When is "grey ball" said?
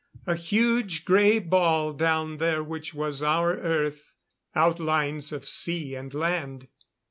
1.05-1.93